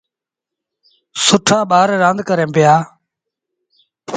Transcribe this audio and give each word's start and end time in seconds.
سُٺآ 1.25 1.59
ٻآر 1.69 1.87
رآند 2.01 2.19
ڪريݩ 2.29 2.51
پيٚآ۔ 2.55 2.75